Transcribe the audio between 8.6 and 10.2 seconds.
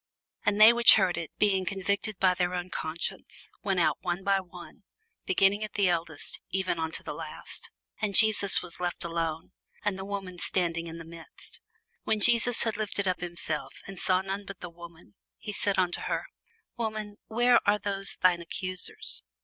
was left alone, and the